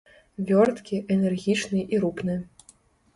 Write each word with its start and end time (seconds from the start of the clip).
Вёрткі, 0.51 1.01
энергічны 1.15 1.83
і 1.97 1.99
рупны. 2.05 2.39